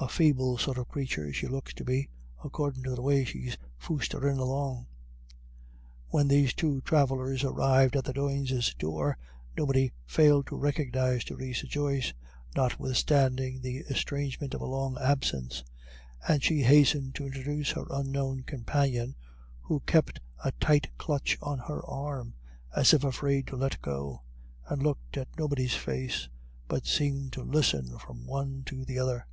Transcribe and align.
A 0.00 0.08
feeble 0.08 0.56
sort 0.58 0.78
of 0.78 0.86
crathur 0.86 1.32
she 1.32 1.48
looks 1.48 1.74
to 1.74 1.84
be, 1.84 2.08
accordin' 2.44 2.84
to 2.84 2.94
the 2.94 3.02
way 3.02 3.24
she's 3.24 3.58
foostherin' 3.76 4.38
along." 4.38 4.86
When 6.06 6.28
these 6.28 6.54
two 6.54 6.80
travellers 6.82 7.42
arrived 7.42 7.96
at 7.96 8.04
the 8.04 8.12
Doynes' 8.12 8.74
door, 8.78 9.18
nobody 9.56 9.90
failed 10.06 10.46
to 10.46 10.56
recognise 10.56 11.24
Theresa 11.24 11.66
Joyce, 11.66 12.12
notwithstanding 12.54 13.60
the 13.60 13.78
estrangement 13.90 14.54
of 14.54 14.60
a 14.60 14.66
long 14.66 14.96
absence; 15.00 15.64
and 16.28 16.44
she 16.44 16.62
hastened 16.62 17.16
to 17.16 17.26
introduce 17.26 17.72
her 17.72 17.86
unknown 17.90 18.44
companion, 18.44 19.16
who 19.62 19.80
kept 19.80 20.20
a 20.44 20.52
tight 20.60 20.96
clutch 20.96 21.36
on 21.42 21.58
her 21.58 21.84
arm, 21.84 22.34
as 22.72 22.94
if 22.94 23.02
afraid 23.02 23.48
to 23.48 23.56
let 23.56 23.82
go, 23.82 24.22
and 24.68 24.80
looked 24.80 25.16
at 25.16 25.36
nobody's 25.36 25.74
face, 25.74 26.28
but 26.68 26.86
seemed 26.86 27.32
to 27.32 27.42
listen 27.42 27.98
from 27.98 28.26
one 28.28 28.62
to 28.66 28.84
the 28.84 28.96
other. 28.96 29.26